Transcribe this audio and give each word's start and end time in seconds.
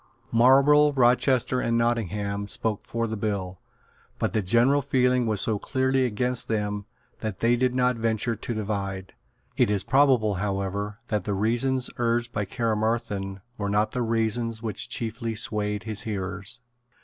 Marlborough, 0.31 0.93
Rochester 0.93 1.61
and 1.61 1.77
Nottingham 1.77 2.47
spoke 2.47 2.87
for 2.87 3.05
the 3.05 3.15
bill; 3.15 3.61
but 4.17 4.33
the 4.33 4.41
general 4.41 4.81
feeling 4.81 5.27
was 5.27 5.41
so 5.41 5.59
clearly 5.59 6.07
against 6.07 6.47
them 6.47 6.85
that 7.19 7.39
they 7.39 7.55
did 7.55 7.75
not 7.75 7.97
venture 7.97 8.35
to 8.35 8.53
divide. 8.55 9.13
It 9.57 9.69
is 9.69 9.83
probable, 9.83 10.33
however, 10.41 10.97
that 11.09 11.25
the 11.25 11.35
reasons 11.35 11.91
urged 11.97 12.33
by 12.33 12.45
Caermarthen 12.45 13.41
were 13.59 13.69
not 13.69 13.91
the 13.91 14.01
reasons 14.01 14.63
which 14.63 14.89
chiefly 14.89 15.35
swayed 15.35 15.83
his 15.83 16.01
hearers. 16.01 16.59